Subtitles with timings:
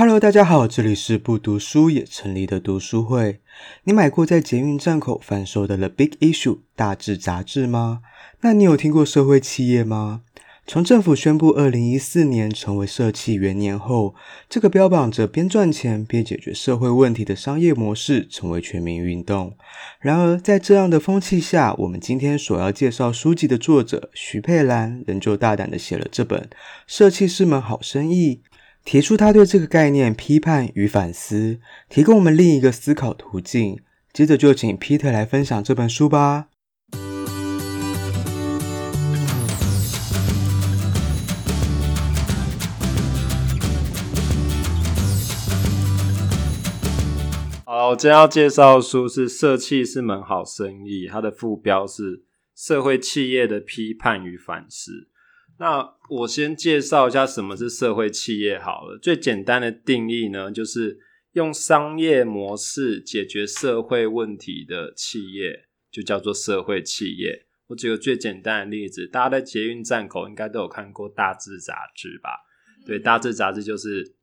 [0.00, 3.40] Hello，大家好，这里是不读书也成立的读书会。
[3.84, 8.00] 你买过在捷运站口贩售的《The Big Issue》大志杂志吗？
[8.40, 10.22] 那你有听过社会企业吗？
[10.66, 14.14] 从政府宣布二零一四年成为社企元年后，
[14.48, 19.54] 这个标榜着边赚钱边解决社会问题的商业模式成为全民运动。
[20.00, 26.40] 然而，在这样的风气下，我们今天所要介绍书籍的作者徐佩兰仍旧大胆地写了这本
[26.86, 28.40] 《社企是门好生意》。
[28.84, 33.80] 提出他对这个概念批判与反思，提供我们另一个思考途径。
[34.12, 36.48] 接着就请 Peter 来分享这本书吧。
[47.64, 52.24] 好，我今天要介绍的书是《社企是门好生意》，它的副标是
[52.56, 55.09] “社会企业的批判与反思”。
[55.60, 58.96] 那我先介绍一下什么是社会企业好了。
[58.96, 60.98] 最简单的定义呢，就是
[61.32, 67.44] 用商业模式解决社会问题的企业，就叫做社会企业。
[67.66, 72.30] 我举个最简单的例子，大家在捷运站口应该都有看过《大志》杂志吧？
[72.86, 74.14] 对，《大志》杂志就是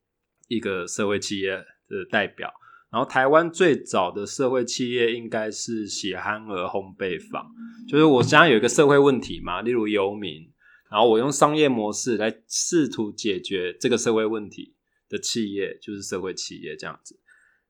[0.47, 2.51] 一个社会企业的代表。
[2.91, 7.45] 然后台湾最早的社会企业应该是喜憨儿烘焙坊，
[7.87, 10.51] 就是我现在有一个社会问题嘛，例如游民。
[10.89, 14.75] 然后我用商业模式来试图解决这个社会问题
[15.09, 17.19] 的企业，就是社会企业这样子。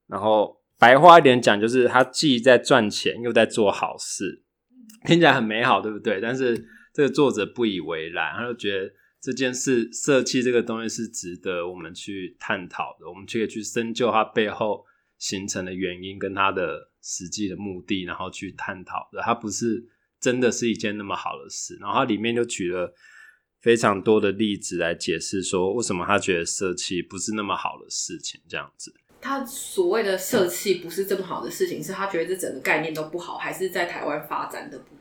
[0.05, 4.43] 然后白话一点讲，就是他既在赚钱，又在做好事，
[5.05, 6.21] 听起来很美好，对不对？
[6.21, 14.85] 但是这个作者不以为然，他就觉得这件事社企这个东西是值得我们去探讨的，我们就可以去深究它背后
[15.17, 19.21] 形成的原因跟它的实际的目的，然后去探讨的。
[19.23, 19.89] 它不是。
[20.19, 22.93] 真的是一件那么好的事，然后他里面就举了
[23.61, 28.39] 非常多的例子来解释说，为什么他觉得社企不是那么好的事情。
[28.47, 34.95] 这样子，他所谓的社企不是这么好的事情，是他觉得这整个概念都不好，还是在台湾发展的不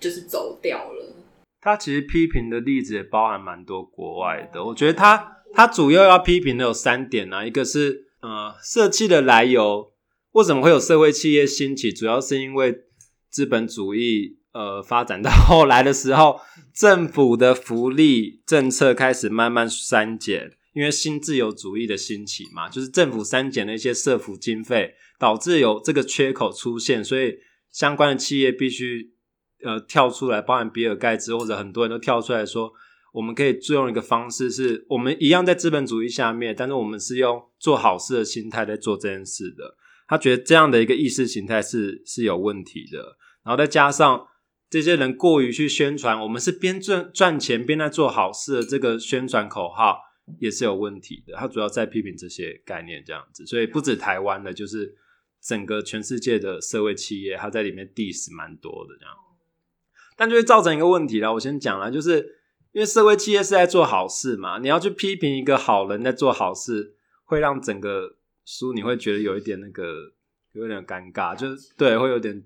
[0.00, 1.14] 就是走掉了？
[1.60, 4.64] 他其实批评的例子也包含蛮多国外的。
[4.64, 9.92] 我觉得他他主要要批评的有三点啊，一个是呃，社企的来由，
[10.32, 12.84] 为什么会有社会企业兴起，主要是因为
[13.30, 14.37] 资本主义。
[14.58, 16.40] 呃，发展到后来的时候，
[16.74, 27.36] 政府的福利政策开始慢慢删减，因为新自由主义的兴起嘛，就是政府删减了一些社福经费，导致有这个缺口出现，所以
[27.70, 29.12] 相关的企业必须
[29.62, 32.72] 呃跳出来，包含比尔盖茨或者很多人都跳出来说，
[33.12, 39.76] 我们可以用一个方式，是我们一样在资本主义下面，但是我们是用做好事的心态在做这件事的。
[40.08, 42.98] 他觉得这样的一个意识形态是是有问题的，
[43.44, 44.26] 然后再加上。
[44.70, 49.98] 这些人过于去宣传，我们是边赚赚钱边在做好事的这个宣传口号
[50.38, 51.34] 也是有问题的。
[51.36, 54.94] 他主要在批评这些概念这样子，所以不止台湾的，就是
[55.40, 59.14] 整个全世界的社会企业，他在里面 diss 蛮多的这样。
[60.16, 62.18] 但就会造成一个问题啦，我先讲啦，就是
[62.72, 70.12] 因为社会企业是在做好事嘛，你要去批评一个好人在做好事，会让整个书你会觉得有一点那个
[70.52, 72.44] 有点尴尬，就是对，会有点。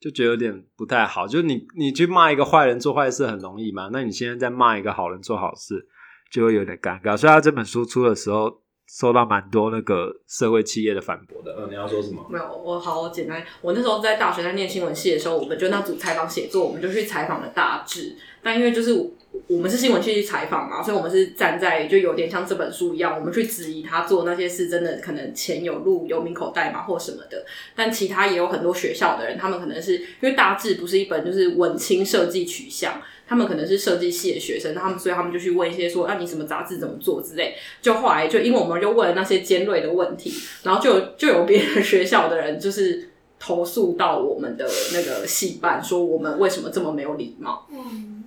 [0.00, 5.86] 就觉得有点不太好，就是你你去骂一个坏人做坏事很容易嘛，那你现在在骂一个好人做好事，
[6.30, 7.16] 就会有点尴尬。
[7.16, 11.54] 所以他这本书出的时候，受到蛮多那个社会企业的反驳的。
[11.58, 12.26] 嗯，你要说什么？
[12.30, 13.44] 没有，我好好简单。
[13.60, 18.16] 我那时候在大学在念新闻系的时候，我们就那组采访写作，我们就去采访了大志。
[18.42, 19.12] 但因为就是。
[19.46, 27.44] 我们是新闻去采访嘛，所以我们是站在就有点像这本书一样，我们去质疑他做那些事，真的可能钱有入游民口袋嘛，或什么的。
[27.74, 37.54] 但其他也有很多学校的人，他们可能是因为大志不是一本就是文青设计取向，他们可能是设计系的学生，他们所以他们就去问一些说，啊你什么杂志怎么做之类。
[37.80, 40.32] 就后来就因为我们就问了那些尖锐的问题，
[40.62, 47.66] 然后就就有别的学校的人就是投诉到我们的那个系办，说我们为什么这么没有礼貌。
[47.72, 48.19] 嗯。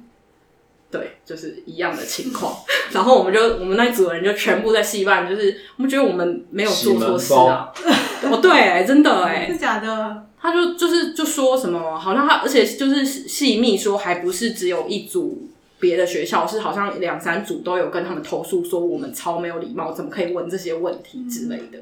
[0.94, 2.56] 对，就是一样的情况。
[2.94, 7.74] 然后我们就我们那一组的人就全部在戏班，就是我们觉得我们没有做错事啊。
[8.30, 10.28] 哦，对，真的哎，是假的。
[10.40, 15.50] 他就就是就说什么，好像他而且就是细密说，还不是只有一组
[15.80, 21.80] 别的学校，是好像两三组都有跟他们投诉说我们超没有礼貌，怎么可以问这些问题之类的。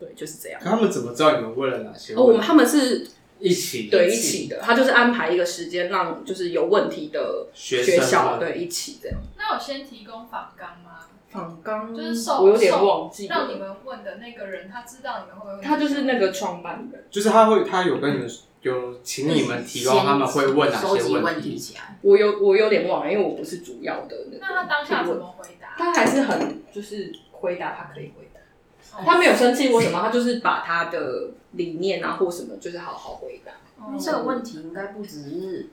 [0.00, 0.58] 对，就是这样。
[0.64, 2.22] 他们怎么知道你们问了哪些问题？
[2.22, 3.06] 哦，我们他们是。
[3.46, 9.18] 一起对一起的，他就是安排一个时间，让就是有问题的学校对一起这样。
[9.38, 11.06] 那我先提供访纲吗？
[11.28, 15.62] 访纲就是受我有点忘记，让你们问的那个人，他知道你们会不会？
[15.62, 18.30] 他就是那个创办人，就是他会，他有跟你们
[18.62, 21.60] 有请你们提供，他们会问哪些问题？
[22.00, 24.38] 我有我有点忘了，因为我不是主要的那。
[24.40, 25.74] 那他当下怎么回答？
[25.76, 29.04] 他还是很就是回答他可以回答。
[29.04, 33.52] 他没有生气或什么，他就是把他的理念啊或什么，就是好好回答。
[33.88, 35.66] 因为这个问题应该不只是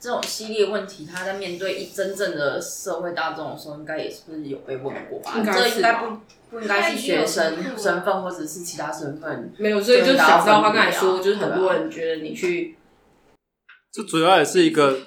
[0.00, 5.32] 这种系列问题，他在面对一真正的社会大众的时候，应该也是不是有被问过吧？
[5.44, 6.16] 这应该不
[6.50, 9.52] 不应该是学生身份或者是其他身份。
[9.58, 12.76] 没有，所以就想到他刚才说，就是很多人觉得你去，
[13.92, 14.98] 这主要也是一个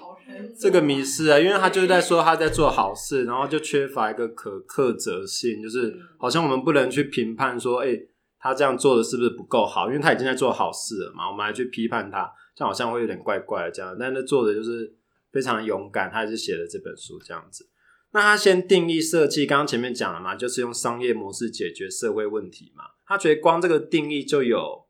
[0.60, 8.08] 这个迷失啊，因为他就是在说他在做好事，然后就缺乏一个可克责性，就是好像我们不能去评判说，哎、欸，
[8.46, 9.88] 他这样做的是不是不够好？
[9.88, 12.32] 因为他已经在做好事了嘛，我们还去批判他。
[12.56, 14.96] 这好像会有点怪怪的这样，但是做的就是
[15.32, 17.68] 非常勇敢，他还是写了这本书这样子。
[18.12, 22.84] 那他先定义设计，刚刚前面讲了嘛，就是用商业模式解决社会问题嘛。
[23.08, 24.86] 他觉得光这个定义就有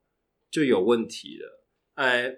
[0.52, 1.64] 就有问题了。
[1.94, 2.36] 哎，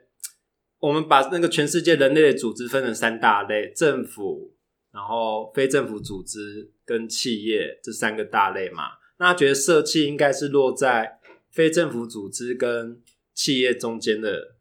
[0.78, 4.54] 我们把那个全世界人类的组织分成三大类：政府、
[4.94, 8.84] 然后非政府组织跟企业这三个大类嘛。
[9.20, 11.20] 那他觉得社企应该是落在
[11.52, 13.02] 非政府组织跟
[13.34, 14.56] 企业中间的。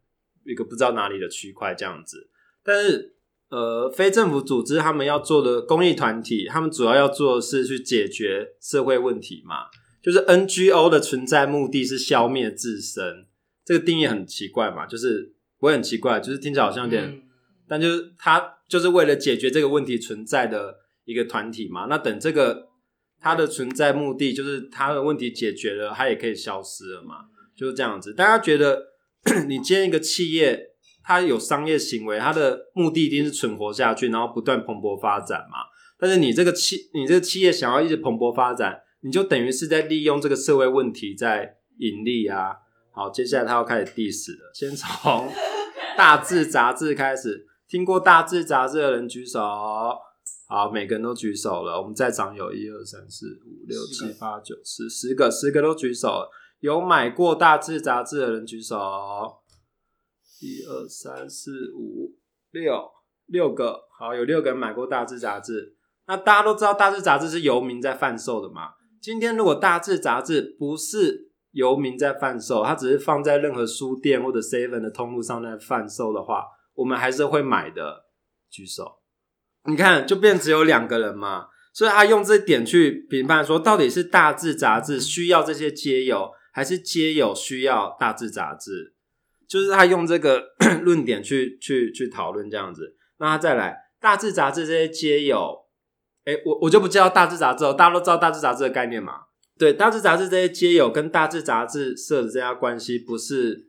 [0.49, 2.29] 一个不知道哪里的区块这样子，
[2.63, 3.15] 但是
[3.49, 9.65] 呃，非政府组织他们要做的公益团体，他们主要要做的是去解决社会问题嘛。
[10.01, 13.25] 就是 NGO 的存在目的是消灭自身，
[13.65, 17.23] 这个定义很奇怪嘛，就是不会很奇怪，就是听起来好像有点，嗯、
[17.67, 21.87] 但就是他就是为了解决这个问题存在的一个团体嘛。
[21.89, 22.66] 那等这个
[23.19, 27.25] 它的存在目的就是它的问题解决了，它也可以消失了嘛，
[27.55, 28.13] 就是这样子。
[28.13, 28.93] 大家觉得？
[29.47, 30.69] 你建一个企业，
[31.03, 35.57] 它有商业行为，它的目的一定是存活下去，然后不断蓬勃发展嘛。
[35.99, 42.53] 但是你这个企，你这个企业想要一直蓬勃发展，你就等于是在利用这个社会问题在盈利啊。
[42.93, 45.29] 好，接下来他要开始 diss 了，先从
[45.97, 47.45] 大志杂志开始。
[47.67, 49.41] 听过大志杂志的人举手。
[50.47, 51.79] 好，每个人都举手了。
[51.81, 56.29] 我们在场有一二三四五六七八九十十个，十个都举手了。
[56.59, 58.77] 有买过大志杂志的人举手，
[60.41, 62.15] 一二三四五
[62.51, 62.89] 六
[63.25, 65.75] 六个，好，有六个人买过大志杂志。
[66.07, 68.69] 那大家都知道大志杂志是游民在贩售的嘛？
[69.01, 76.45] 今天如果大志杂志不是游民在贩售，它只是放在任何书店或者 Seven 的通路上在贩售的话，
[76.75, 78.07] 我们还是会买的。
[78.49, 78.96] 举手，
[79.67, 86.31] 你看就变只有两个人嘛，所以他用这点去评判说，到底是大志杂志需要这些街友。
[86.53, 88.95] 还是街友需要大志杂志，
[89.47, 90.43] 就是他用这个
[90.81, 92.95] 论点去去去讨论这样子。
[93.19, 95.55] 那他再来大志杂志这些街友，
[96.25, 99.13] 哎、我我就不叫大志杂志哦，大家都知道大志杂志的概念嘛。
[99.59, 103.67] 对，大志杂志这些街友跟大志杂志社的这家关系，不是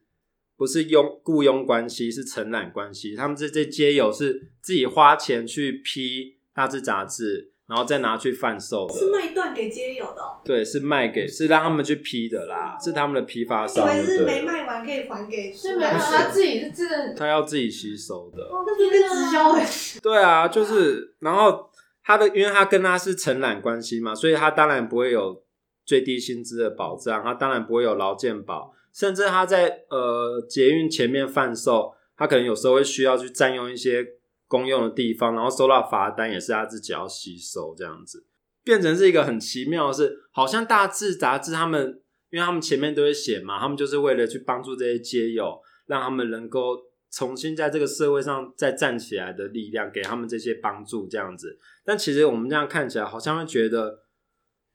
[0.58, 3.16] 不是佣雇佣关系，是承揽关系。
[3.16, 7.52] 他们这些街友是自己花钱去批大志杂志。
[7.68, 10.40] 然后再拿去贩售的，是卖断给街友的、哦。
[10.42, 13.84] 对，是卖给，是让他们去批的啦，是他们的批发商。
[13.94, 18.42] 以为是没卖完可以还给，是没有他自己是自认，他要自己吸收的。
[18.44, 20.00] 哦，那是跟直销。
[20.00, 21.68] 对啊，就是，然后
[22.02, 25.44] 他的，因为他跟他是承揽关系嘛，所以他当然不会有
[25.84, 34.14] 最低薪资的保障，他当然不会有劳健保，甚至他在呃捷运前面贩售，他可能有时候会需要去占用一些。
[34.50, 38.24] 公用的地方，然后收到罚单也是他自己要吸收，这样子
[38.64, 42.00] 变成是一个很奇妙的是，好像大志杂志他们，
[42.30, 46.78] 因为他们前面都会写嘛，他们就是为了去帮助这些街友，让他们能够
[47.10, 51.58] 重新在这个社会上再站起来的力量，给他们这些帮助这样子。
[51.84, 54.04] 但其实我们这样看起来，好像会觉得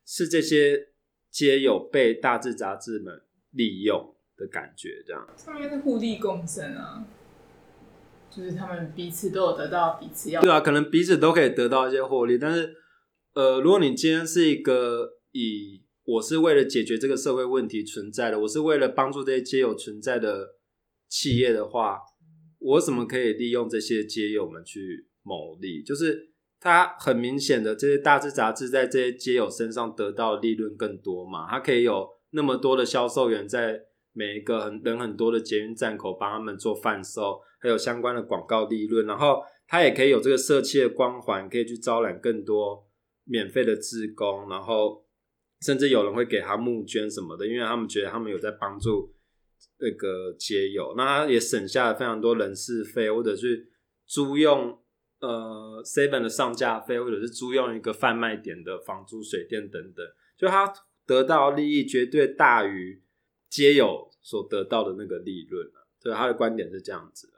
[0.06, 0.90] 是这些
[1.32, 3.24] 街友被大志杂志们
[3.54, 5.28] 利用的感觉，这样。
[5.36, 7.06] 上面是互利共生啊。
[8.36, 12.74] 就是他们彼此都有得到彼此要对啊，可能彼此都可以得到一些获利，但是
[13.36, 20.56] 呃，如果你今天是一个以我是为了解决这个社会问题存在的，我是为了帮助这些街友存在的
[21.08, 22.00] 企业的话，
[22.58, 25.84] 我怎么可以利用这些街友们去牟利？
[25.84, 37.42] 就是他很明显的这些大志杂志在这些街友身上得到的利润更多嘛，他可以有那么多的销售员在每一个很人很多的捷运站口帮他们做贩售。
[37.60, 42.86] 还有相关的广告利润，然后他也可以有这个社企的光环，可以去招揽更多
[43.24, 45.06] 免费的志工，然后
[45.62, 49.16] 甚至有人会给他募捐什么的，因为他们觉得他们有在帮助
[49.80, 53.66] 那个街友，那他也省下了非常多人事费，或者是
[54.06, 54.78] 租用
[55.22, 60.06] 呃 Seven 的上架费，或者是租用一个贩卖点的房租、水电等等，
[60.38, 60.70] 就他
[61.06, 63.02] 得到利益绝对大于
[63.50, 65.68] 皆有所得到的那个利润。
[66.02, 67.30] 对，他的观点是这样子。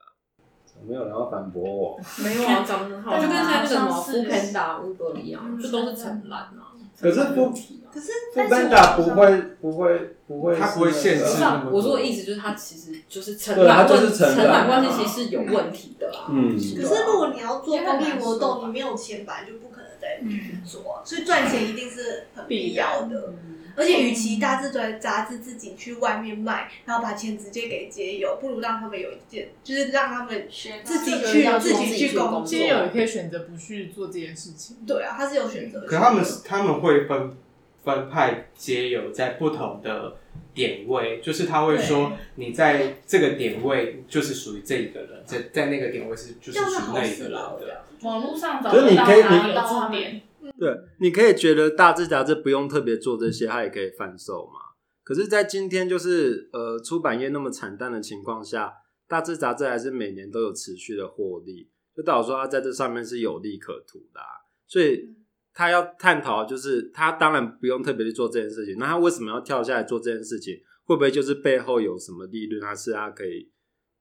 [0.86, 2.02] 没有人要反驳我。
[2.22, 6.76] 没有啊，长得很好，就跟现在那个什么 Foodpanda、Uber 一样，就都是承揽啊。
[7.00, 11.24] 可是不，可是富邦达不会不会不会，他不会限制
[11.72, 16.28] 我说的意思就是他其实就是承揽就是承承揽揽关系其实是有问题的啊。
[16.30, 23.34] 嗯，可是如果你要做公益活动，你没有钱，本来就不可能再继续做，所以赚钱一定是很必要的。
[23.76, 30.48] 而且，与其大志专杂志自己去外面卖，然后把钱直接给街友，不如让他们有一件，就是让他们
[30.84, 32.46] 自己去自己去工作。
[32.46, 34.78] 街友也可以选择不去做这件事情。
[34.88, 35.88] 对啊，他是有选择的。
[35.88, 37.36] 可他们他们会分
[37.84, 40.16] 分派街友在不同的
[40.54, 47.86] 点位，就是他会说你在这个点位就是属于这一个人，在在那个点位是就是属于那一个人的。
[48.02, 50.22] 网络上找所以你可以你有驻点。
[50.58, 54.60] 对，你可以觉得大志杂志不用特别做这些，它也可以贩售嘛。
[55.04, 58.74] 可是，在今天就是呃出版业那么惨淡的情况下，
[59.08, 64.26] 大志杂志还是每年都有持续的获利，就代表说它在这上面是有利可图的啊。
[64.66, 65.16] 所以
[65.54, 70.56] 他要探讨，就是他当然不用特别去做这件事情，那他为什么要跳下来做这件事情？
[70.86, 73.52] 会不会就是背后有什么利润，他是他可以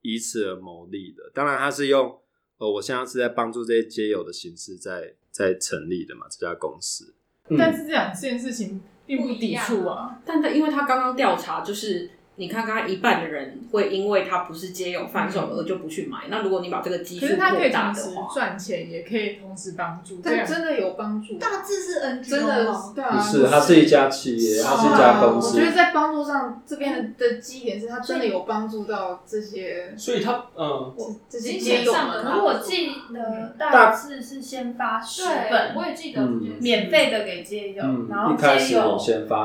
[0.02, 1.30] 以此而牟利的？
[1.34, 2.16] 当然，他是用
[2.58, 5.16] 呃，我现在是在帮助这些街友的形式在。
[5.34, 7.12] 在成立的嘛，这家公司，
[7.48, 10.20] 嗯、但是这两件事情并不抵触啊。
[10.24, 16.24] 但他因为他刚刚调查，就是你看，刚刚一半的人会因为他不是街友贩售而就不去买。
[16.24, 21.38] 嗯、那如果你把这个基数扩大的话，可是他可以同时赚钱，也可以同时帮助，但真的有帮助。
[21.38, 25.56] 大致是 NGO 真的，对啊，不是，它是一家企业，它是一家公司。
[25.56, 30.92] 我觉得在帮助上，这边的基点是他真的有帮助到这些，所以他嗯，
[31.28, 32.24] 这些街友们。
[32.24, 36.20] 可是我记得大致是先发十本，我也记得
[36.60, 38.98] 免费的给街友，然后街友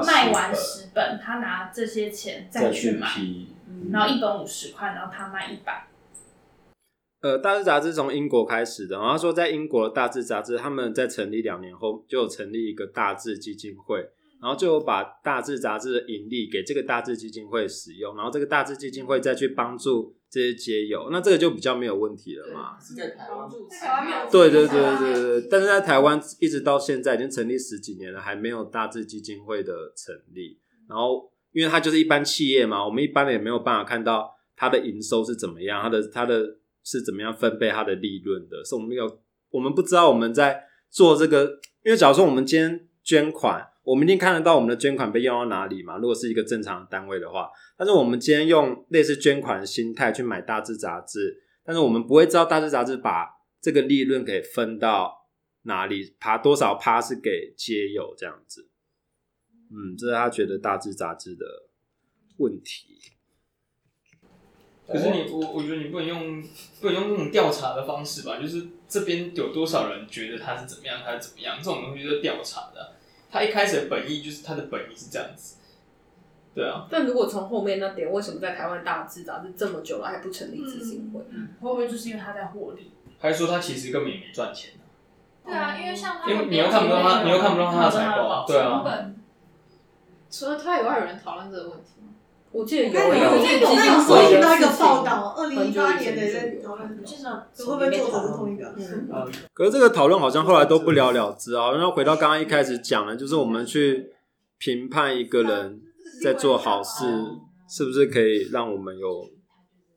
[0.05, 3.07] 卖完十本，他拿这些钱再去买，
[3.91, 5.87] 然后一本五十块，然后他卖一百。
[7.21, 13.99] 呃，大志杂志从英国开始的，然后说在英国的大志杂志，他们在成立两年后就有成立一个大志基金会，
[14.41, 22.79] 然后就有把大志杂志的盈利给这个大志基金会使用，然后这个大志基金会再去帮助这些街友，那这个就比较没有问题了嘛。
[22.79, 23.49] 是在台湾，
[24.31, 30.57] 对对对对对，但是在台湾一直到现在已经成立十几年了，还没有大志基金会的成立，
[30.89, 31.29] 然后。
[31.51, 36.45] 因为它就是一般企业嘛，我们一般也没有办法看到它的营收是怎么样，它的它的
[36.83, 39.19] 是怎么样分配它的利润的，是我们有
[39.49, 41.59] 我们不知道我们在做这个。
[41.83, 45.97] 因为假如说我们今天捐款，我们一定看得到我们的捐款被用到哪里嘛。
[45.97, 53.27] 如果是一个正常的单位的话，但是我们今天用类似捐款的心态去买大志杂志，但是我们不会知道大志杂志把
[53.59, 55.27] 这个利润给分到
[55.63, 58.68] 哪里，爬多少趴是给街友这样子。
[59.71, 61.45] 嗯，这是他觉得大致杂志的
[62.37, 62.99] 问题。
[64.87, 66.43] 可是你，我我觉得你不能用
[66.81, 68.39] 不能用那种调查的方式吧？
[68.41, 71.57] 就是这边有多少人觉得他是怎么样，他是怎么样？
[71.57, 72.93] 这种东西就是调查的。
[73.29, 75.57] 他一开始的本意就是他的本意是这样子。
[76.55, 76.87] 对啊。
[76.89, 81.21] 但如果从后面那点，为什么在台湾大致杂志这么久了还不成立执行会？
[81.29, 82.91] 嗯，会不会就是因为他在获利？
[83.19, 84.81] 还是说他其实根本也没赚钱呢？
[85.45, 89.11] 对啊，因为像他，因为你又看不到他，你又看不到他的财报，对啊。
[90.29, 92.07] 除了他以外，有人讨论这个问题吗？
[92.51, 98.73] 我记得有，我有记得我那时候听到一个报道，二零一八年的在讨论，会不会做的是同一个？
[98.75, 99.07] 嗯。
[99.53, 101.65] 可是这个讨论好像后来都不了了之啊。
[101.65, 104.11] 好像回到刚刚一开始讲的，就是我们去
[104.57, 105.79] 评判一个人
[106.23, 107.05] 在做好事，
[107.69, 109.29] 是不是可以让我们有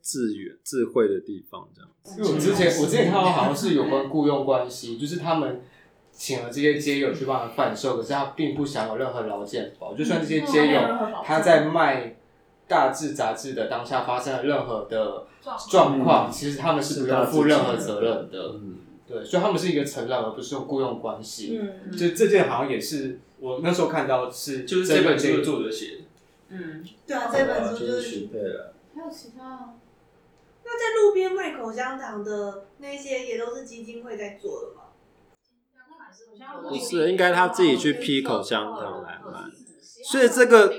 [0.03, 1.67] 智远智慧的地方？
[1.75, 1.89] 这样。
[2.19, 5.61] 因为我之前我之前看到好像是有关雇佣关系，就是他们。
[6.13, 9.95] 请了这些街友去帮他贩售，可是他并不享有任何劳健保。
[9.95, 10.79] 就算这些街友
[11.25, 12.15] 他在卖
[12.67, 15.25] 大致杂志的当下发生了任何的
[15.69, 18.53] 状况，其实他们是不用负任何责任的。
[18.53, 18.77] 嗯，
[19.07, 21.59] 对，所以他们是一个承揽，而不是用雇佣关系。
[21.59, 26.01] 嗯，就这件好像也是我那时候看到是就是这本书的作者写的。
[26.49, 28.73] 嗯，对啊，这本书就是对了。
[28.95, 29.73] 还有其他？
[30.65, 34.83] 那在路边卖口香糖的那些也都是基金会在做的吗？
[36.69, 39.49] 不是，应该他自己去批口香糖来卖。
[40.11, 40.73] 所以这个，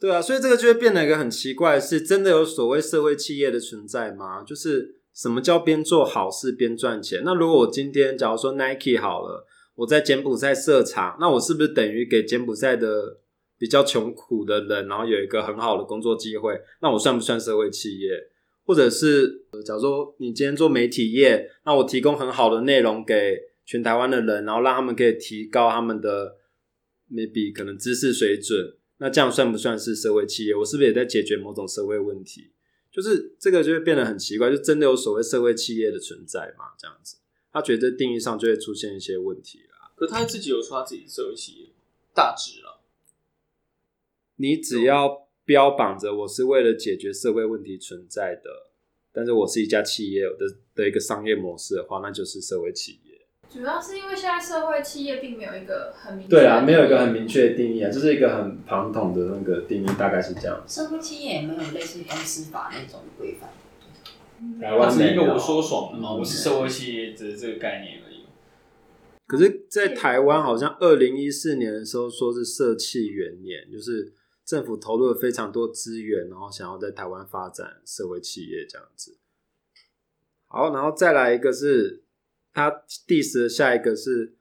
[0.00, 4.42] 对啊，所以这个就会变得一个很奇怪的是，真的有所谓社会企业的存在吗？
[4.42, 7.22] 就是什么叫边做好事边赚钱？
[7.24, 13.18] 那如果我今天假如说 Nike 好了，我在柬埔寨设厂，那我是不是等于给柬埔寨的
[13.58, 16.60] 比较穷苦的人，然后有一个很好的工作机会？
[16.82, 18.10] 那我算不算社会企业？
[18.66, 23.14] 或者是假如说你今天做媒体业，那我提供很好的内容给。
[23.64, 26.36] 全台湾的人，然后让他们可以提高他们的
[27.10, 30.54] maybe 可能知识水准，那这样算不算是社会企业？
[30.54, 32.50] 我是不是也在解决某种社会问题？
[32.90, 36.66] 就是这个就会变得很奇怪，就真的有所谓社会企业的存在吗？
[36.78, 37.16] 这样子，
[37.52, 39.90] 他觉得定义上就会出现一些问题啦。
[39.96, 41.68] 可他自己有说他自己是社会企业，
[42.14, 42.82] 大致了。
[44.36, 48.70] 你只要标榜着我是为了解决社会问题存在的，
[49.12, 53.03] 但是我是一家企业的的一个商业模式的话，那就是社会企业。
[53.54, 60.60] 主要是因为现在社会企业并没有一个很明确对啊，没有一个很明确的定义啊，就是一个很庞统的那个定义，大概是这样。
[60.66, 63.50] 社会企业也没有类似公司法那种规范。
[64.60, 68.24] 台湾是一个我说爽的嘛，我是社会企业的这个概念而已。
[69.28, 74.12] 可是，在台湾好像二零一四年的时候说是社企元年，就是
[74.44, 79.16] 政府投入了非常多资源，然后想要在台湾发展社会企业这样子。
[80.48, 82.00] 好，然后再来一个是。
[82.54, 82.70] 他
[83.08, 84.36] diss 的下一个是，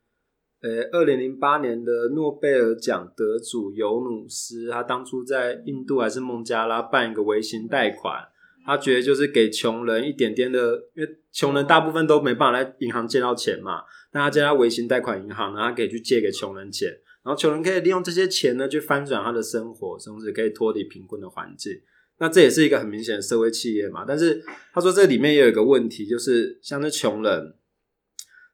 [0.61, 8.23] 呃，二零零八年的诺贝尔奖得主尤努斯，他当初在印度还是孟加拉办一个微型贷款，
[8.65, 13.81] 他觉得就是给穷人一点点的，因为穷人大部分都没办法在银行借到钱嘛，
[14.13, 16.89] 那他借他微型贷款银行呢，他可以去借给穷人钱，
[17.23, 21.73] 然后穷人可以利用这些钱呢去翻转他的生活，甚至可以脱离贫困的环境，
[22.19, 24.05] 那这也是一个很明显的社会企业嘛。
[24.07, 27.55] 但是他说这里面也有一个问题，就是像那穷人。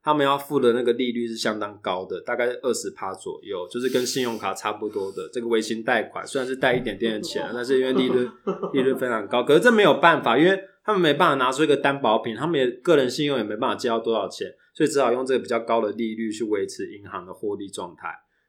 [0.09, 5.29] 他们要付的那个利率是相当高的，大概二十趴左右，就是跟信用卡差不多的。
[5.31, 8.27] 这个微型贷款虽然是贷一点点的钱， 但是因为利率
[8.73, 18.07] 利率非常高，可是这没有办法，因为他们没办法拿出一个担保品，他们也个人信用也没办法借到多少钱，所以只好用这个比较高的利率去维持银行的获利状态。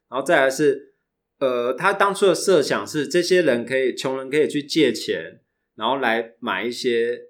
[0.09, 0.95] 然后再来是，
[1.37, 5.41] 呃，他当初的设想是，这些人可以穷人可以去借钱，
[5.75, 7.27] 然后来买一些。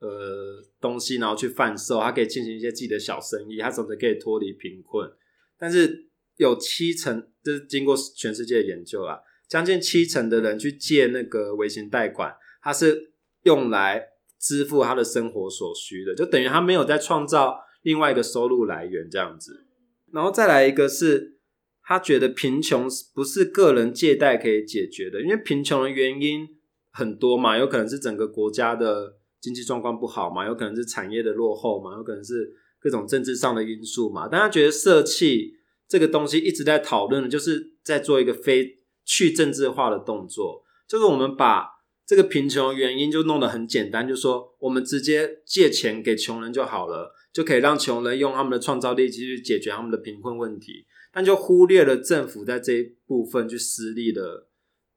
[0.00, 5.10] 呃，东西然后去贩售，他可以进行一些自己的小生意，他甚至可以脱离贫困。
[5.58, 9.18] 但是有七成，这是经过全世界的研究啊，
[9.48, 12.32] 将近七成的人去借那个微型贷款，
[12.62, 14.06] 他是用来
[14.38, 19.66] 支付他的生活所需的，就等于他没有在创造另外一个收入来源这样子。
[20.12, 21.38] 然后再来一个是，
[21.82, 26.48] 他觉得贫穷不是个人借贷可以解决的，因为贫穷的原因
[26.92, 29.17] 很多嘛，有可能是整个国家的。
[29.40, 34.28] 经济状况不好嘛，有可能是产业的落后嘛，有可能是各种政治上的因素嘛。
[34.30, 35.54] 但他觉得社企
[35.86, 41.66] 这个东西一直在讨论的，就是在做一个非去政治化的动作，就是我们把
[42.04, 54.48] 这个贫穷原因就弄得很简单，就是说我们直接借钱给穷人就好了，就可以让穷人用他们的创造力去解决他们的贫困问题，但就忽略了政府在这一部分去施力的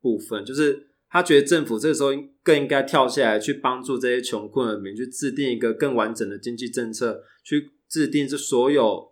[0.02, 0.88] 部分，就是。
[1.14, 9.12] 他觉得政府这个时候更应该跳下来，去帮助这些穷困人民，去制定一个更完整的经济政策，去制定这所有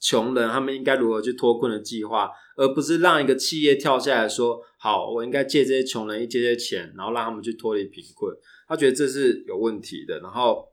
[0.00, 8.34] 穷人他们应该如何去脱困的计划，而不是让一个企业跳下来说：“好，我应该借这些穷人一些些钱，然后让他们去脱离贫困。”
[8.66, 10.18] 他觉得这是有问题的。
[10.18, 10.66] 然后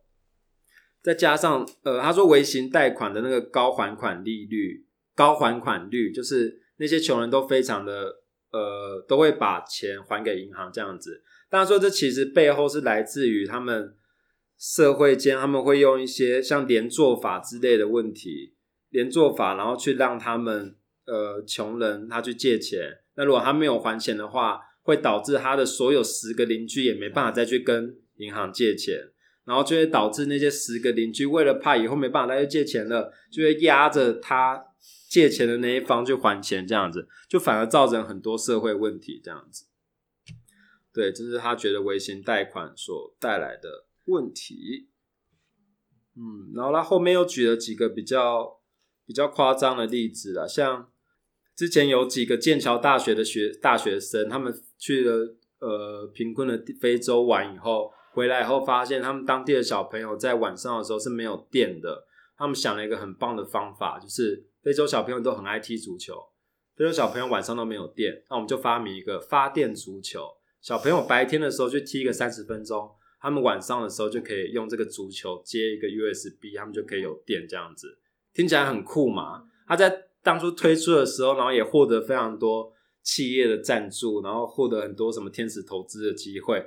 [1.04, 8.24] 再加上，呃，他说微型贷款的那个高还款利率、高还款率，就是那些穷人都非常的。
[8.58, 11.22] 呃，都会把钱还给银行这样子。
[11.50, 13.94] 当然说，这其实背后是来自于他们
[14.58, 18.56] 社会间，他们会用一些像连坐法之类的问题，
[18.90, 22.98] 连坐法，然后去让他们呃穷人他去借钱。
[23.16, 28.96] 那如果他没有还钱的话，会导致他的所有十个邻居也没办法再去跟银行借钱，
[29.46, 34.64] 然后就会导致那些十个邻居为了怕以后没办法再去借钱了，就会压着他。
[35.10, 39.22] 借钱的那一方去还钱，这样子就反而造成很多社会问题。
[39.24, 39.66] 这样子，
[40.94, 44.90] 对，这是他觉得微型贷款所带来的问题。
[46.16, 48.60] 嗯，然后他后面又举了几个比较
[49.06, 50.92] 比较夸张的例子啦，像
[51.56, 62.07] 之前有几个剑桥大学的学大学生，他们去了呃贫困的非洲玩以后，回来以后发现他们当地的小朋友在晚上的时候是没有电的。
[62.38, 64.46] 他们想了一个很棒的方法，就是。
[64.64, 66.22] 非洲小朋友都很爱踢足球，
[66.76, 70.28] 非洲小朋友晚上都没有电，那我们就发明一个发电足球。
[70.60, 77.98] 小朋友白天的时候去踢个三十分钟，他们晚上的时候就可以用这个足球接一个 USB，他们就可以有电这样子。
[78.34, 79.46] 听起来很酷嘛？
[79.66, 86.58] 他在当初推出的时候，然后也获得非常多企业的赞助，然后获得很多什么天使投资的机会，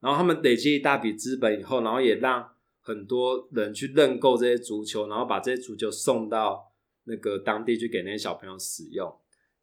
[0.00, 2.52] 然后他们累积一大笔资本以后，然后也让
[2.90, 6.66] 很多人去认购这些足球，然后把这些足球送到。
[7.04, 9.10] 那个当地去给那些小朋友使用，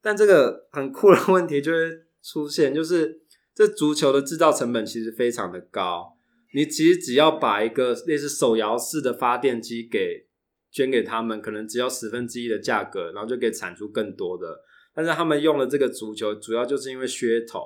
[0.02, 1.78] 但这个很酷的问题就会
[2.22, 3.22] 出现，就是
[3.54, 6.18] 这足球的制造成本其实非常的高。
[6.54, 10.28] 你其实只要把一个类似手摇式的发电机给
[10.72, 14.64] 捐给他们，可能只要十分之一的价格，然后就可以产出更多的。
[14.94, 17.62] 但是他们用了这个足球，主要就是因为噱头，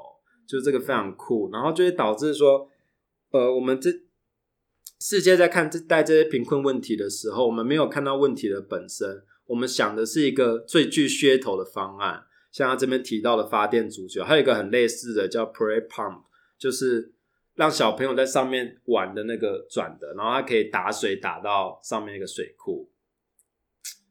[0.45, 2.69] 就是这个非常酷，然后就会导致说，
[3.32, 3.89] 呃，我们这
[5.01, 9.23] 世界在看这带这些贫困问题的时候，我们没有看到问题的本身。
[9.47, 16.21] 我们想的是一个最具噱头的方案，像他这边提到的发电足球，还有一个很类似的叫 Play Pump，
[16.55, 17.13] 就是
[17.55, 22.91] 让小朋友在上面玩的那个转的，然后它可以打水打到上面那个水库，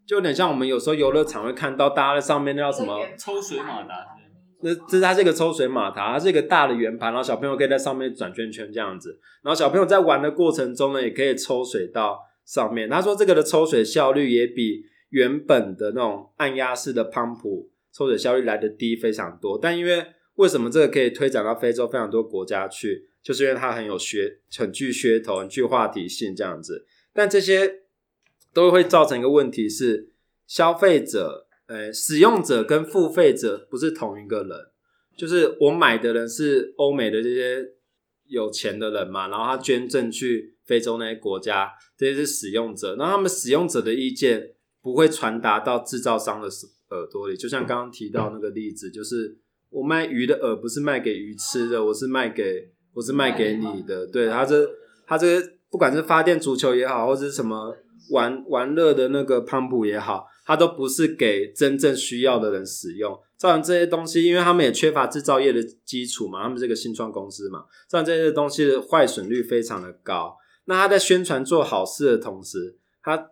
[0.05, 4.17] 就有点像我们有时候游乐场会看到大家在上面那叫什么抽水马达。
[4.63, 12.89] 那这是它是一个抽水马达，它是一个大的圆盘，然后小朋友可以在上面转圈圈这样子，然后小朋友在玩的过程中呢，也可以抽水到上面。
[12.91, 19.59] 他说这个的抽水效率也比原本的那种按压式的 pump 抽水效率来的低非常多。
[19.61, 26.85] 但因为为什么这个可以推展到非洲非常多国家去，就是因为它很有噱，很具噱头，很具话题性这样子。
[27.15, 27.81] 但这些
[28.53, 30.11] 都会造成一个问题是
[30.47, 31.47] 消费者。
[31.71, 34.51] 呃，使用者跟付费者不是同一个人，
[35.17, 37.65] 就是我买的人是欧美的这些
[38.27, 44.51] 有钱的人嘛，然后他捐赠去非洲那些国家，这些是使用者，那他们使用者的意见
[44.83, 46.49] 不会传达到制造商的
[46.91, 54.69] 耳朵里，就像刚刚提到那个例子，就是我卖鱼的饵不是卖给鱼吃的，我是卖给我是卖给你的，对，他这
[55.07, 57.77] 他这个不管是发电足球也好，或者是什么
[58.11, 60.27] 玩玩乐的那个 pump 也好。
[60.51, 70.37] 它都不是给真正需要的人使用，造成这些东西，因为他们也缺乏制造业的基础嘛，他们这个新创公司嘛，造成这些东西的坏损率非常的高。
[70.65, 73.31] 那他在宣传做好事的同时，他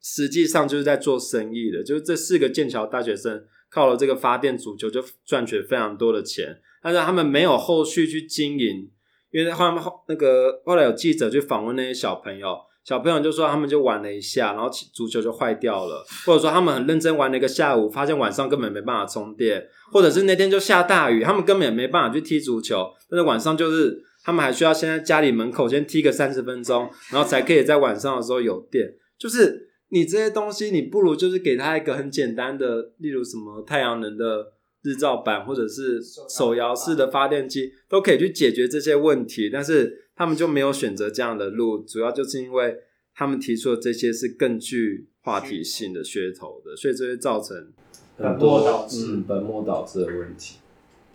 [0.00, 8.88] 实际上就是在做生意的，就是这四个剑桥大学生靠了这个发电足球就赚取非常多的钱，但是他们没有后续去经营，
[9.32, 12.56] 因为后来后那个后来有记者去访问那些小朋友。
[12.84, 28.92] 小朋友就说他们就玩了一下，然后足球就坏掉了，或者说他们很认真玩了一个下午，发现晚上根本没办法充电，或者是那天就下大雨，他们根本也没办法去踢足球，但是晚上就是他们还需要先在家里门口先踢个三十分钟，然后才可以在晚上的时候有电。
[29.16, 40.00] 就是你这些东西，你不如就是给他一个很简单的，例如什么太阳能的日照板，或者是手摇式的发电机，都可以去解决这些问题，但是。
[40.22, 42.78] 他们就没有选择这样的路，主要就是因为
[43.12, 47.72] 他们提出的这些是更具话题性的噱头的，所以这会造成
[48.16, 50.58] 很多导致嗯本末倒置的问题，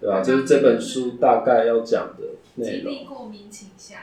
[0.02, 0.22] 对吧、啊？
[0.22, 2.92] 就是这本书大概要讲的内容。
[2.92, 3.98] 激励过敏倾向，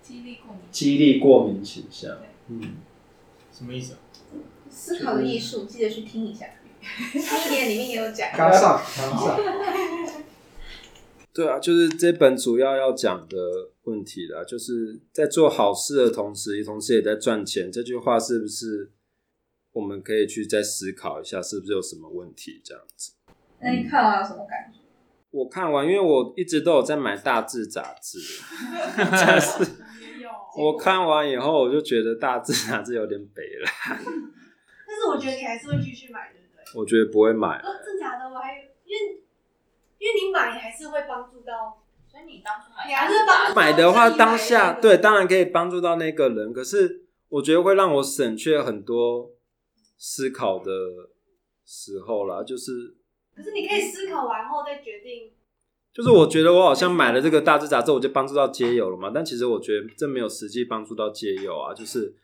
[0.00, 2.60] 激励过敏，激励过敏倾向，嗯，
[3.52, 3.98] 什么意思啊？
[4.70, 6.46] 思考的艺术，记得去听一下。
[7.10, 8.28] 经典里面也有讲。
[8.36, 9.36] 刚上，刚上。
[11.34, 13.36] 对啊，就是这本主要要讲的
[13.84, 17.70] 问题啦，就是在做好事的同时，同时也在赚钱。
[17.70, 18.90] 这句话是不是
[19.72, 22.60] 我们可以去再思考一下，是不是有什么问题？
[22.64, 23.12] 这样子。
[23.60, 24.80] 那你看完有什么感觉？
[25.30, 28.18] 我看完，因为我一直都有在买大字杂志，
[28.96, 29.64] 但是
[30.56, 33.68] 我看完以后，我就觉得大字杂志有点北了。
[34.86, 36.80] 但是我觉得你还是会继续买，对不对？
[36.80, 37.58] 我觉得不会买。
[37.58, 38.24] 哦，真假的？
[38.28, 39.20] 我还因为。
[39.96, 41.82] 因为你买还是会帮助到，
[42.14, 46.52] 所以你当初买，你还是帮买的话，当下对，当然可以帮助到那个人。
[46.52, 49.32] 可是我觉得会让我省去很多
[49.98, 50.70] 思考的
[51.66, 52.94] 时候啦，就是。
[53.34, 55.32] 可是你可以思考完后再决定。
[55.92, 59.10] 就是我觉得我好像买了这个大志杂志，我就帮助到街友了嘛。
[59.12, 62.14] 但其实我觉得这没有实际帮助到街友啊，就是。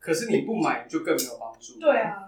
[0.00, 1.78] 可是你不买就更没有帮助。
[1.78, 2.25] 对啊。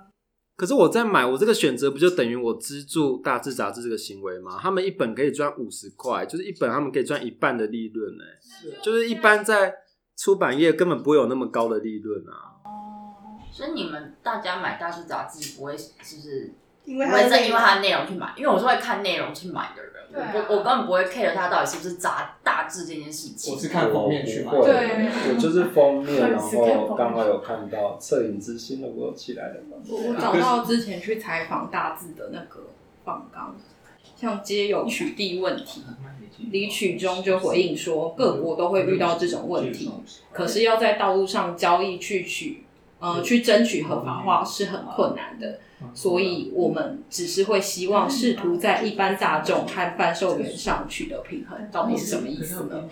[0.59, 4.59] 可是我在买，我这个选择不就等于我资助大志杂志这个行为吗？
[4.61, 8.83] 他们一本可以赚五十块，就是一本他们可以赚一半的利润呢、欸。
[8.83, 9.73] 就是一般在
[10.17, 12.59] 出版业根本不会有那么高的利润啊。
[12.65, 16.53] 哦，所以你们大家买大志杂志不会就是？
[16.89, 23.53] 因为我因为它的内容去买，因为我是会看内容去买的人，啊、我我根本不会 care 它到底是不是杂大致这件事情。
[23.55, 29.77] 我是看封面去买，对，我就是封面，然后刚好有看到摄影之心的我起来的嘛。
[29.87, 32.69] 我找到之前去采访大志的那个
[33.05, 33.55] 访纲，
[34.17, 35.83] 像街友取缔问题，
[36.51, 39.91] 李曲中就回应说，各国都会遇到这种问题，
[40.33, 42.65] 可是要在道路上交易去取，
[42.99, 45.61] 呃，去争取合法化是很困难的。
[45.95, 52.85] 所以，我们只是会希望试图在一般大众和贩售员上取得平衡，到底是什么意思呢？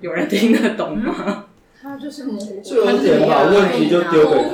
[0.00, 1.46] 有人听得懂吗？
[1.84, 4.48] 他就是模糊，就有点把问题就丢给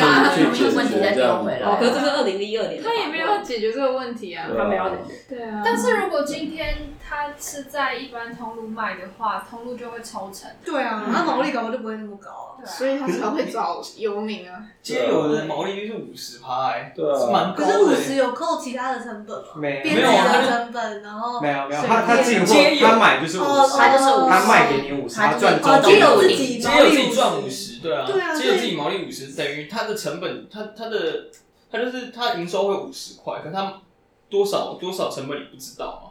[0.00, 1.38] 他们去解决这样。
[1.62, 5.36] 哦，可是这是二零一二年，他也没有要解决这个问题啊，他没有解决。
[5.36, 5.62] 对啊。
[5.64, 10.50] 但是如果今天他是在一般通路卖的话，通路就会抽成。
[10.64, 14.64] 对啊，那毛利高就不会那么高，所以他才会找游民啊。
[14.82, 17.64] 街友的毛利率是五十趴，哎，对啊，是蛮高的。
[17.64, 19.52] 可是五十有扣其他的成本吗？
[19.54, 26.71] 没有，没有的成本，然后没有没有，他他进货，他买就是五十，他就是五十，他卖给你五十，他赚中间有自己。
[26.72, 31.26] 只有自己赚五十，对啊，只有自己毛利五十，等于他的成本，他他的
[31.70, 33.80] 他就是他营收会五十块，可他
[34.28, 36.04] 多少多少成本你不知道啊。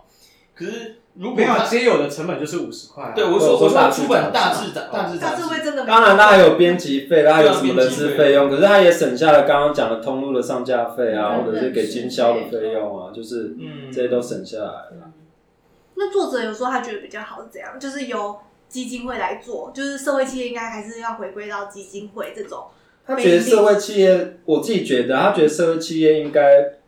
[0.53, 13.55] 可是如果没有街友的成本就是五十块，对我说我说出本大致大大致大致会真的，当然他还有编辑费，它还有什么人事费用，可是他也省下了刚刚讲的通路的上架费啊，或者是给经销的费用啊，就是
[13.91, 15.11] 这些都省下来了。
[15.95, 17.79] 那作者有说他觉得比较好是怎样？
[17.79, 18.39] 就是由
[18.71, 22.65] 基金会来做，就是社会企业应该还是要回归到基金会这种。
[23.05, 26.79] 他觉得社会企业，我自己觉得，他觉得社会企业应该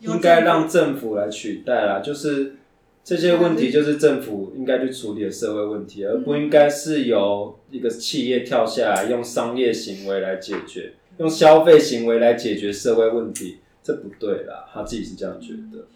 [0.00, 2.56] 应该让政府来取代啦，就是。
[3.04, 14.68] 这些问题就是政府应该去处理的社会问题，而不应该是由一个企业跳下来用商业行为来解决，用消费行为来解决社会问题，这不对啦。
[14.72, 15.88] 他自己是这样觉得。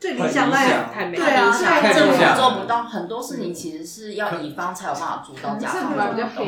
[0.00, 5.94] 最理想那太美，对啊，太政府做不到很多事情，其实是要乙方才有办法主导甲方。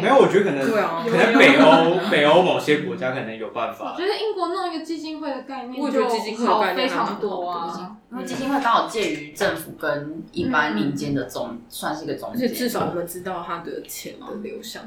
[0.01, 3.93] 没有，我觉得可能可能北欧北欧某些国家可能有办法。
[3.93, 7.99] 我觉得英国弄一个基金会的概念，我觉得基金会的概念非常多啊。
[8.11, 12.47] 因为基金会刚好介于政府跟一般民间的中，算是一个中间。
[12.47, 14.83] 而且至少我们知道他的钱的流向。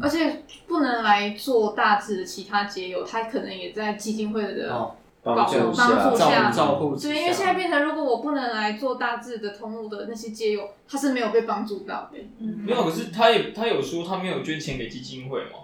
[0.00, 4.94] 而且不能来做大致的其他街友，他可能也在基金会的。
[5.24, 6.94] 帮助下，照顾。
[6.94, 12.18] 对，因为现在变成，如果我不能来做大致的通路的那些街友，他是没有被帮助到的。
[12.38, 15.60] 嗯，没有，可是他也他有说他没有捐钱给基金会吗？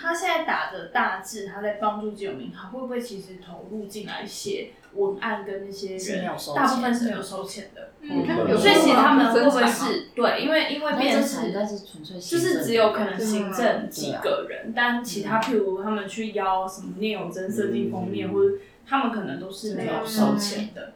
[0.00, 7.92] 他现在打的大致，他在帮助街友民，他会不会其实投入进来写文案跟那些人，大部分是没有收钱的。
[8.02, 8.24] 嗯，
[8.58, 10.42] 所以其实他们会不会是对？
[10.42, 18.56] 因为因为变成但是纯粹就是只有可能行政几个人，但其他譬如他们去邀什么聂永真设计封面或者。
[18.88, 20.94] 他们可能都是没有收钱的，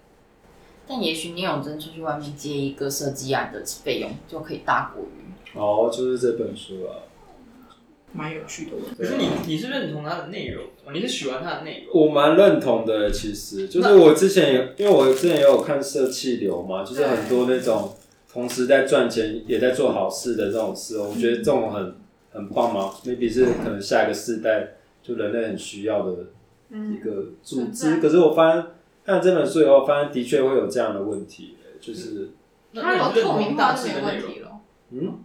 [0.89, 5.59] 但也许聂永真出去外面接一个设计案的费用就可以大过于。
[5.59, 7.05] 哦，就是这本书啊，
[8.13, 8.73] 蛮有趣的。
[8.97, 12.03] 可是你你是认同它的内容，你是喜欢它的内容？
[12.03, 17.95] 我蛮认同的，其实就是我之前有，因为我之前也有看社气流嘛，就是很多那种
[18.33, 21.95] 同时在赚钱也在做好事的这种事，我觉得这种很
[22.31, 24.69] 很棒嘛，maybe 是可能下一个世代
[25.03, 26.17] 就人类很需要的。
[26.73, 28.67] 一个组织，可是我发现
[29.05, 32.31] 看了这本书以后，发现的确会有这样的问题，就是
[32.75, 34.61] 它有透明化就没问题了。
[34.91, 35.19] 嗯，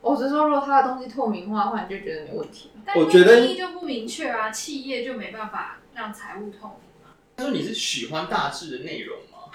[0.00, 2.70] 我是说，如果它的东西透明化的话，你就觉得没问题。
[2.96, 7.14] 我觉得定义就不明确啊，企业就没办法让财务透明嘛。
[7.36, 9.52] 他说你是喜欢大致的内容吗？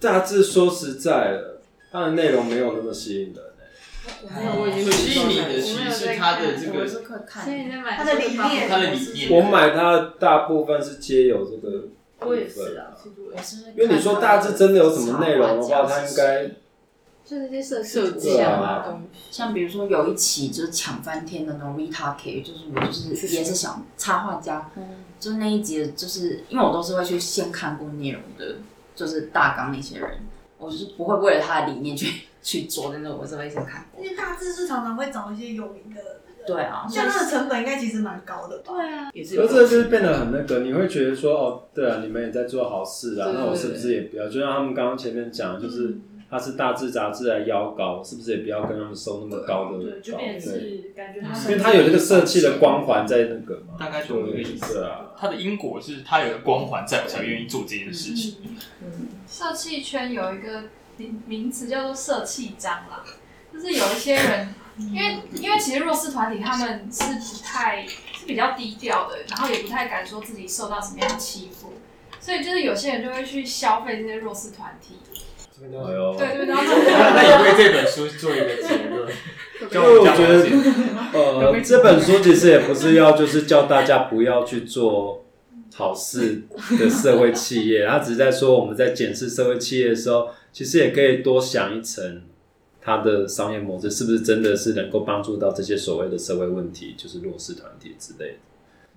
[0.00, 1.60] 大致说实在的，
[1.92, 3.44] 它的内容没有那么吸引人。
[4.06, 6.86] 所以吸引你的其实是他的这个，
[7.26, 9.30] 他的理念，他的理念。
[9.30, 11.88] 我买它大部分是皆有这个
[12.18, 12.28] 部分。
[12.28, 12.96] 我也是啊，
[13.76, 16.46] 因为你说大致真的有什么内容的话，它应该
[17.24, 18.98] 就那些设设计啊，
[19.30, 24.70] 像比如说有一期就是抢翻天的那种 Rita K，就是我就是也是想插画家，
[25.20, 28.56] 就是那一集就是因为我都是会去先看过内容的，
[28.94, 30.20] 就是大纲那些人，
[30.58, 32.28] 我就是不会为了他的理念去。
[32.46, 34.04] 去做的那种，我是会先看过。
[34.04, 36.00] 因为大致是常常会找一些有名的，
[36.46, 38.72] 对啊，像它的成本应该其实蛮高的吧？
[38.72, 39.40] 对啊，也是。
[39.40, 44.28] 而这就是变得很那个，你会觉得说，哦，对啊，你们也在做好事啊，那我是不是也不要？
[44.28, 45.98] 就像他们刚刚前面讲，就是
[46.30, 49.78] 他是大致杂志来邀稿，是不是也不要跟他们收那么高的？
[49.82, 55.10] 对，就变成是感觉他，因为他有那个设计的光环在那个嘛，大概就这个意思啊。
[55.18, 58.36] 他的因果是他有个光环在，我才愿意做这件事情。
[58.82, 60.62] 嗯，设计圈有一个。
[60.96, 63.04] 名名词叫做社气章啦，
[63.52, 71.74] 就是有一些人，因为因为其实弱势团体他们是不太是比较低调的，然后也不太敢说自己受到什么样的欺负，
[72.20, 74.96] 所以就是有些人就会去消费这些弱势团体。
[75.58, 75.78] 对对
[76.18, 79.10] 对，那也为这本书做一个结论。
[79.58, 80.44] 因为我觉得，
[81.14, 85.24] 呃，这本书其实也不是要就是叫大家不要去做
[85.76, 86.42] 好事
[86.78, 90.28] 的社会企业， 他只是在说我们在检视社会企业的时候。
[90.56, 92.22] 其实也可以多想一层，
[92.80, 98.38] 它的商业模式是不是真的是能够帮助到这些所谓的社会问题，就是弱势团体之类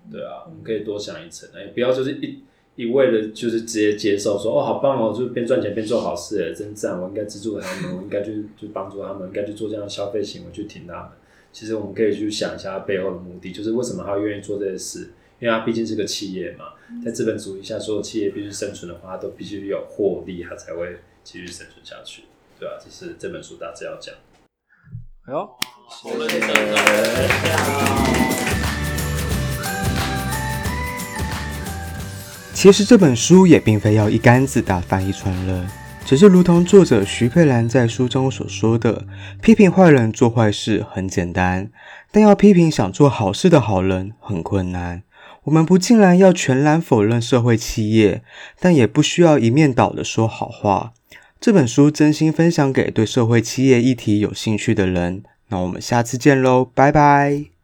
[0.09, 2.39] 的，对啊，我们可以多想一层，哎，不要就是一
[2.77, 11.09] 一味的，就是直接接受说，哦，好棒哦，就边赚钱边做好事，哎，真赞，我应该资助他们，我应该去去帮助他们，应该去做这样的消费行为去挺他们。
[11.51, 15.09] 其实我们可以去想一下背后的目的，就是为什么他愿意做这些事。
[15.41, 16.65] 因为它毕竟是个企业嘛，
[17.03, 22.23] 在资本主义下，所有企业必须生存的话，它都必须有获利，它才会继续生存下去，
[22.59, 22.75] 对吧？
[22.83, 24.13] 这是这本书大致要讲。
[25.27, 25.49] 哎呦，
[26.27, 26.47] 谢谢。
[32.53, 35.65] 其实这本书也并非要一竿子打翻一船人，
[36.05, 39.05] 只是如同作者徐佩兰在书中所说的，
[39.41, 41.71] 批评坏人做坏事很简单，
[42.11, 45.03] 但要批评想做好事的好人很困难。
[45.49, 48.21] 我们不竟然要全然否认社会企业，
[48.59, 50.93] 但也不需要一面倒的说好话。
[51.41, 55.23] 这本书真心分享给对社会企业议题有兴趣的人。
[55.47, 57.58] 那我们下次见喽，拜拜。